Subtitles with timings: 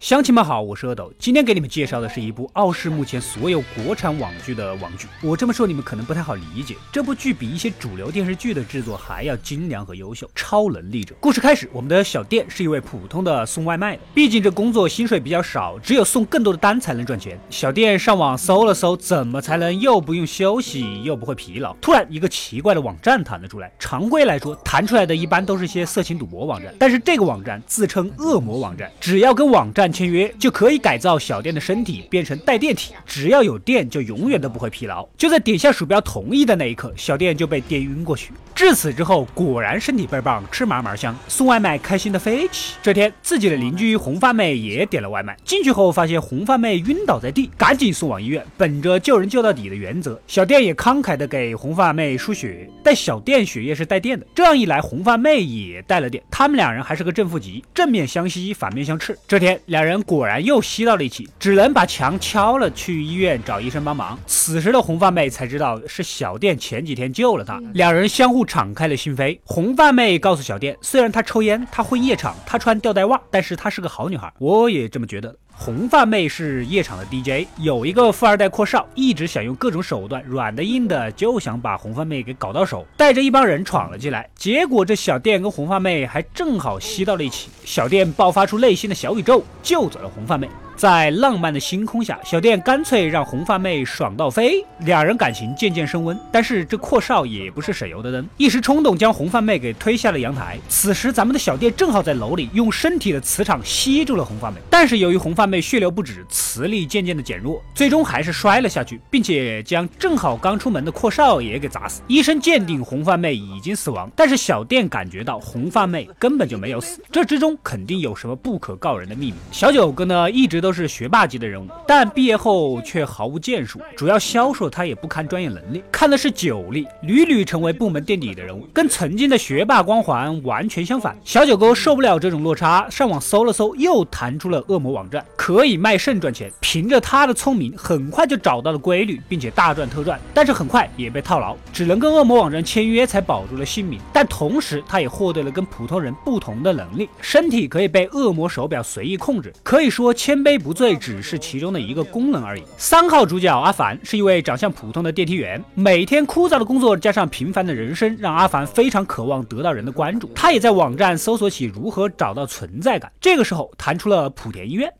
[0.00, 5.06] 乡亲们好，我是阿斗，今天给你们介绍的是一部傲视目前所有国产网剧的网剧。
[5.22, 10.26] 我这么说你们可能不太好理解，这部剧比一些主流电视剧的制作还要精良和优秀。
[10.34, 17.38] 超能力者，故事开始，我们的小店是一位普通的送外卖的，毕竟这工作薪水比较少，只有送更多的单才能赚钱。
[17.50, 21.74] 小店上网搜了搜，怎么才能又不用休息又不会疲劳？
[21.74, 23.70] 突然一个奇怪的网站弹了出来。
[23.78, 29.89] 常规来说，弹出来的一般都是些色情赌博网站，但是这个网站自称恶魔网站，只要跟网站。
[29.92, 35.08] 签约就可以改造小店的身体变成带电体，只要有电就永远都不会疲劳。
[35.16, 38.32] 就在点下鼠标同意的那一刻，小店就被电晕过去。
[38.54, 42.74] 至此之后，果然身体倍儿棒，吃嘛嘛香，送外卖开心的飞起。
[42.82, 48.44] 这天，自己的邻居红发妹也点了外卖，进去后发现红发妹晕倒在地，赶紧送往医院。
[48.58, 52.68] 本着救人救到底的原则，小店也慷慨的给红发妹输血。
[52.84, 59.16] 但小店血液是带电的，这样一来，红发妹也带了电，他们两人还是个正负极，正面相吸，反面相斥。
[59.26, 59.90] 这天，两人。
[59.90, 64.16] 人果然又吸到了一起，只能把墙敲了，去医院找医生帮忙。
[64.24, 69.36] 此时的红发妹才知道是小店前几天救了她，两人相互敞开了心扉。
[69.42, 74.32] 红发妹告诉小店，虽然她抽烟，她混夜场，她穿吊带袜，但是她是个好女孩。
[74.38, 75.34] 我也这么觉得。
[75.62, 84.26] 红发妹是夜场的 DJ，有一个富二代阔少，一直想用各种手段，软的硬的，就想把红发妹给搞到手，带着一帮人闯了进来。
[84.34, 90.48] 结果这小店跟红发妹还正好吸到了一起，小店爆发出内心的小宇宙，救走了红发妹。
[90.80, 96.18] 在浪漫的星空下，小店干脆让红发妹爽到飞，两人感情渐渐升温。
[96.32, 100.58] 但是这阔少也不是省油的灯，一时冲动将红发妹给推下了阳台。
[100.70, 104.56] 此时咱们的小店正好在楼里，用身体的磁场吸住了红发妹。
[104.70, 112.00] 但是由于红发妹血流不止，磁力渐渐的减弱，最终还是摔了下去，并且将正好刚出门的阔少也给砸死。
[112.06, 119.34] 医生鉴定红发妹已经死亡，但是小店感觉到红发妹根本就没有死，这之中肯定有什么不可告人的秘密。
[119.52, 120.69] 小九哥呢，一直都。
[120.70, 131.18] 都是学霸级的人物，但毕业后却毫无建树，主要销售他也不看专业能力，看的是酒力，屡屡成为部门垫底的人物，跟曾经的学霸光环完全相反。
[131.24, 136.48] 小九哥受不了这种落差，上网搜了搜，又弹出了恶魔网站，可以卖肾赚钱。
[136.60, 140.20] 凭着他的聪明，很快就找到了规律，并且大赚特赚。
[140.32, 143.98] 但是很快也被套牢，只能跟恶魔网站签约才保住了性命。
[144.12, 149.52] 但同时，他也获得了跟普通人不同的能力，身体可以被恶魔手表随意控制。
[149.64, 150.59] 可以说，谦卑。
[150.60, 152.62] 不醉只是其中的一个功能而已。
[152.76, 160.30] 三号主角阿凡是一位长相普通的电梯员，每天枯燥的工作加上平凡的人生，让阿凡非常渴望得到人的关注。
[160.34, 163.10] 他也在网站搜索起如何找到存在感。
[163.20, 164.92] 这个时候弹出了莆田医院。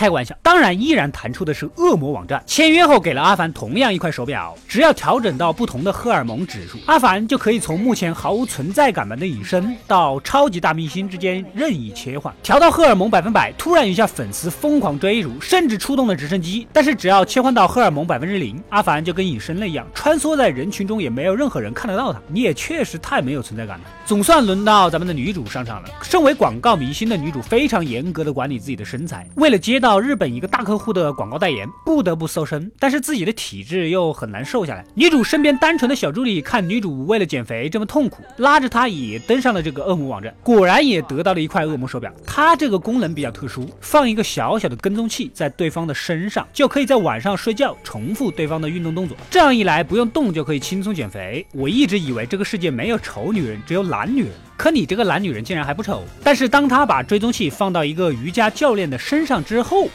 [0.00, 2.42] 开玩笑，当然依然弹出的是恶魔网站。
[2.46, 12.34] 签约后给了阿凡同样一块手表，只要调整到不同的荷尔蒙指数，阿凡就可以从目前毫无存在感般的隐身到超级大明星之间任意切换。
[12.42, 16.66] 调到荷尔蒙百分百，突然一下粉丝疯狂追逐，甚至出动了直升机。
[16.72, 22.18] 但是只要切换到荷尔蒙百分之零，阿凡就跟隐身了一样，穿梭在人群中，也没有任何人看得到他。
[22.26, 23.84] 你也确实太没有存在感了。
[24.06, 25.90] 总算轮到咱们的女主上场了。
[26.00, 29.89] 身为广告明星的女主，非常严格的管理自己的身材，为了接到。
[29.90, 34.86] 到日本一个大客户的广告代言，不得不瘦身，但是自己的体质又很难瘦下来。
[34.94, 42.08] 女主身边单纯的小助理看女主为了减肥这么痛苦，拉着她也登上了这个恶魔网站，果然也得到了一块恶魔手表。
[42.24, 49.16] 它这个功能比较特殊，放一个小小的跟踪器在对方的身上，就可以在晚上睡觉重复对方的运动动作。
[49.28, 51.44] 这样一来，不用动就可以轻松减肥。
[51.52, 54.30] 我一直以为这个世界没有丑女人，只有懒女人。
[54.60, 59.88] 可你这个懒女人竟然还不丑，但是当她把追踪器放到一个瑜伽教练的身上之后。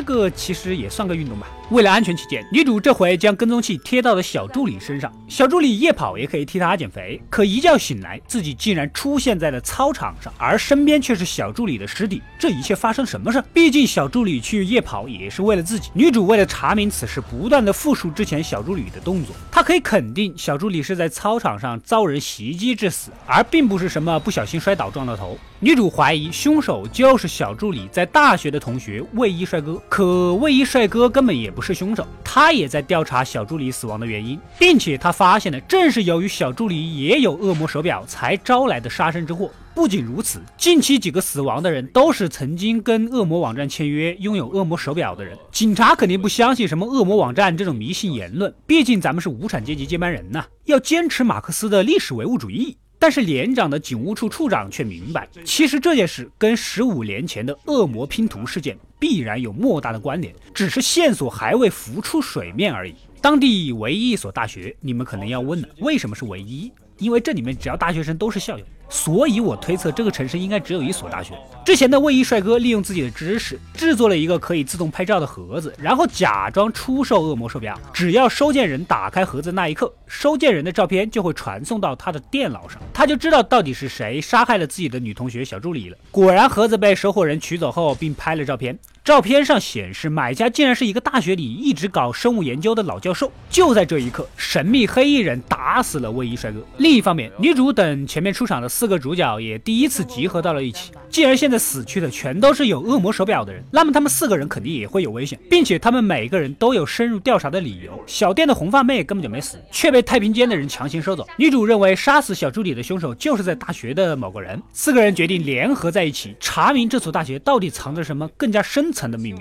[0.00, 1.46] 这个其实也算个运动吧。
[1.68, 5.12] 为了安全起见，女主这回将跟踪器贴到了小助理身上。
[5.28, 7.20] 小助理夜跑也可以替她减肥。
[7.28, 12.22] 可一觉醒来，自己竟然出现在了操场上，而身边却是小助理的尸体。
[12.38, 13.44] 这一切发生什么事？
[13.52, 15.90] 毕竟小助理去夜跑也是为了自己。
[15.92, 19.36] 女主为了查明此事，不断的复述之前小助理的动作。
[19.52, 25.38] 她可以肯定，小助理是在操场上遭人袭击致死，而并不是什么不小心摔倒撞到头。
[25.62, 39.50] 女主怀疑凶手就是小助理在大学的同学卫衣帅哥，可卫衣帅哥根本也不是凶手，他也在调查小助理死亡的原因，并且他发现的正是由于小助理也有恶魔手表才招来的杀身之祸。
[39.74, 45.36] 不仅如此，近期几个死亡的人都是曾经跟恶魔网站签约、拥有恶魔手表的人。
[45.50, 52.76] 警察肯定不相信什么恶魔网站这种迷信言论，毕竟咱们是无产阶级接班人呐，要坚持马克思的历史唯物主义。
[52.96, 62.94] 但是连长的警务处处长却明白，其实这件事跟十五年前的恶魔拼图事件必然有莫大的关联，只是线索还未浮出水面而已。
[63.20, 66.70] 当地唯一一所大学，你们可能要问了，为什么是唯一？
[66.98, 68.64] 因为这里面只要大学生都是校友。
[68.90, 71.32] 所以我推测这个城市应该只有一所大学。
[71.64, 77.78] 之前的卫衣帅哥利用自己的知识制作了一个可以自动拍照的盒子，然后假装出售恶魔手表。
[77.94, 85.96] 只要收件人打开盒子那一刻，收件人的照片就会传送到他的电脑上，他就知道到底是谁杀害了自己的女同学小助理了。
[86.10, 88.76] 果然，盒子被收货人取走后，并拍了照片。
[89.10, 93.32] 照片上显示，买家竟然是一个大学里一直搞生物研究的老教授。
[93.50, 96.64] 就在这一刻，神秘黑衣人打死了卫衣帅哥。
[96.76, 100.92] 另一方面，女主等前面出场的四个主角也第一次集合到了一起。
[101.08, 108.00] 既然现在死去的全都是有恶魔手表的人，那么他们四个人肯定也会有危险，并且他们每个人都有深入调查的理由。
[108.06, 111.26] 小店的红发妹根本就没死，却被太平间的人强行收走。
[111.36, 114.62] 女主认为杀死小助理的凶手就是在大学的某个人。
[114.72, 119.40] 四个人决定联合在一起，查明这所大学到底藏着什么更加深层的秘密。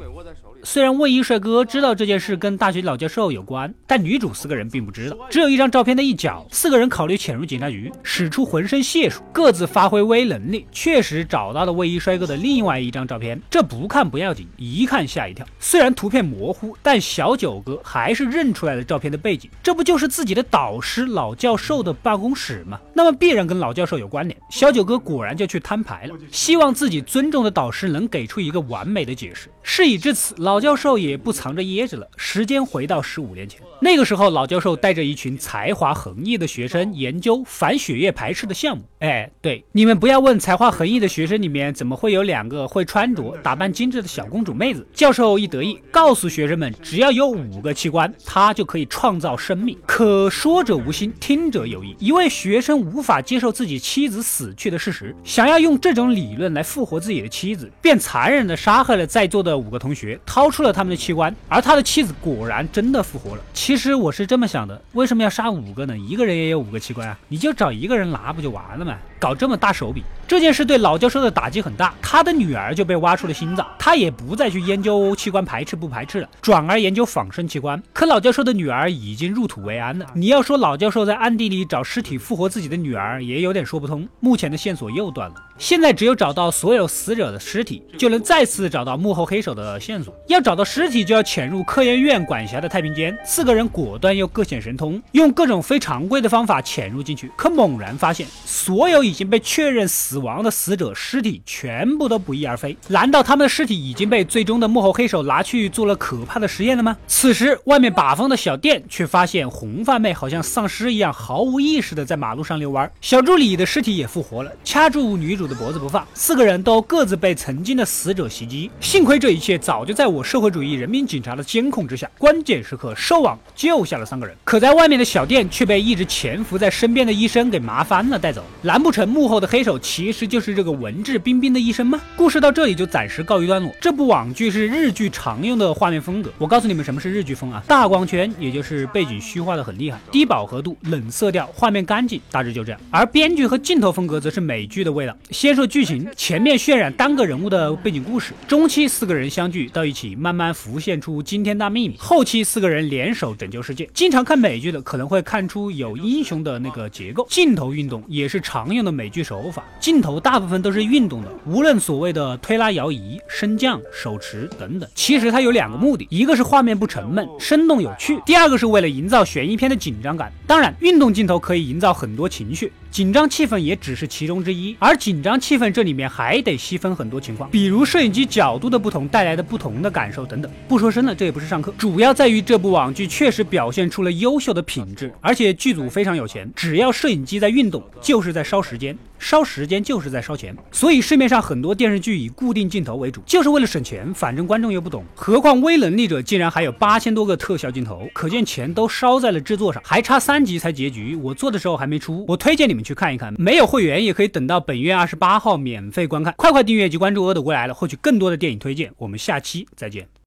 [0.63, 5.17] 虽然卫衣帅哥知道这件事跟大学老教授有关，但女主四个人并不知道。
[5.29, 13.41] 只有一张照片的一角，四个人考虑潜入警察局，使出浑身解数，各自发挥微能力，确实找到了卫衣帅哥的另外一张照片。
[13.49, 15.45] 这不看不要紧，一看吓一跳。
[15.59, 22.79] 虽然图片模糊，但小九哥还是认出来了照片的背景，这不就是自己的导师老教授的办公室吗？
[22.93, 24.39] 那么必然跟老教授有关联。
[24.49, 29.49] 小九哥果然就去摊牌了，希望自己尊重的导师能给出一个完美的解释。
[29.61, 32.07] 事已至此，老老教授也不藏着掖着了。
[32.17, 38.83] 时间回到十五年前，那个时候，老教授带着一群才华横溢的学生研究反血液排斥的项目。
[38.97, 44.83] 哎，对，你们不要问才华横溢的学生里面怎么会有两个会穿着打扮精致的小公主妹子。
[44.91, 49.77] 教授一得意，告诉学生们，只要有五个器官，他就可以创造生命。
[49.85, 51.95] 可说者无心，听者有意。
[51.99, 59.59] 一位学生无法接受自己妻子死去的事实，想要用这种理论来复活自己的妻子，便残忍地杀害了在座的。
[59.59, 63.43] 五个同学他掏出了他们的器官，而他的妻子果然真的复活了。
[63.53, 65.97] 其实我是这么想的，为什么要杀五个呢？
[65.97, 68.95] 一个人也有五个器官啊，你就找一个人拿不就完了吗？
[69.19, 71.93] 搞这么大手笔，这件事对老教授的打击很大。
[72.01, 77.83] 他的女儿就被挖出了心脏，他也不再去研究器官排斥不排斥了，转而研究仿生器官。
[77.91, 80.05] 可老教授的女儿已经入土为安了。
[80.13, 84.07] 你要说老教授在暗地里找尸体复活自己的女儿，也有点说不通。
[84.21, 90.15] 目前的线索又断了，现在只有找到所有死者的尸体，就能再次找到幕后黑手的线索。
[90.27, 93.17] 要找到尸体，就要潜入科研院管辖的太平间。
[93.25, 99.09] 四个人果断又各显神通，用各种非常规的方法潜入进去，可猛然发现所有。
[99.09, 106.95] 已经被确认死亡的死者尸体全部都不翼而飞，难道他们的尸体已经被最终的幕后黑手拿去做了可怕的实验了吗？
[107.07, 116.07] 此时，外面把风的小店却发现红发妹好像丧尸一样毫无意识的在马路上遛弯，小助理的尸体也复活了，掐住女主的脖子不放。
[116.13, 124.33] 四个人都各自被曾经的死者袭击，幸亏这一切早就在我社会主义人民警察的监控之下，关键时刻收网救下了三个人。
[124.45, 129.09] 可在外面的小店却被一直潜伏在身边的医生给麻翻了，带走，难不成？
[129.09, 131.99] 幕后的黑手其实就是这个文质彬彬的医生吗？
[132.15, 133.73] 故事到这里就暂时告一段落。
[133.81, 136.31] 这部网剧是日剧常用的画面风格。
[136.37, 137.63] 我告诉你们什么是日剧风啊？
[137.67, 142.79] 大光圈，也就是背景虚化的很厉害；低饱和度，冷色调，画面干净，大致就这样。
[142.91, 145.17] 而编剧和镜头风格则是美剧的味道。
[145.39, 153.89] 先说剧情，前面渲染单个人物的背景故事，中期四个人相聚到一起，慢慢浮现出惊天大秘密，后期四个人联手拯救世界。
[153.93, 158.91] 经常看美剧的可能会看出有英雄的那个结构，镜头运动也是常用的。
[158.91, 170.29] 美剧手法，镜头大部分都是运动的，无论所谓的推拉、摇移、升降、手持等等，其实它有两个目的，一个是画面不沉闷、生动有趣，第二个是为了营造悬疑片的紧张感。
[170.45, 172.73] 当然，运动镜头可以营造很多情绪。
[172.91, 180.51] 紧张气氛也只是其中之一，而紧张气氛这里面还得细分很多情况，比如摄影机角度的不同带来的不同的感受等等。
[180.67, 190.57] 不说深了，这也不是上课，主要在于这部网剧确实表现出了优秀的品质，而且剧组非常有钱，只要摄影机在运动，就是在烧时间，烧时间就是在烧钱。
[190.71, 195.05] 所以市面上很多电视剧以固定镜头为主，就是为了省钱，反正观众又不懂。
[195.13, 201.15] 何况微能力者竟然还有八千多个特效镜头，可见钱都烧在了制作上，还差三集才结局。
[201.15, 202.79] 我做的时候还没出，我推荐你们。
[202.79, 208.91] 去看一看，没有会员也可以等到本月二十八号免费观看，快快订阅及关注阿斗归来了，获取更多的电影推荐。
[208.97, 210.18] 我们下期再见。